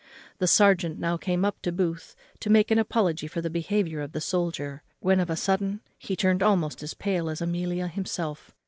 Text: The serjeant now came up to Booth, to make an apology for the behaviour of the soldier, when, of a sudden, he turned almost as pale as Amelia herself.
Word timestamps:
The 0.39 0.47
serjeant 0.47 0.97
now 0.97 1.15
came 1.15 1.45
up 1.45 1.61
to 1.61 1.71
Booth, 1.71 2.15
to 2.39 2.49
make 2.49 2.71
an 2.71 2.79
apology 2.79 3.27
for 3.27 3.39
the 3.39 3.51
behaviour 3.51 4.01
of 4.01 4.13
the 4.13 4.19
soldier, 4.19 4.81
when, 4.99 5.19
of 5.19 5.29
a 5.29 5.35
sudden, 5.35 5.81
he 5.95 6.15
turned 6.15 6.41
almost 6.41 6.81
as 6.81 6.95
pale 6.95 7.29
as 7.29 7.39
Amelia 7.39 7.87
herself. 7.87 8.49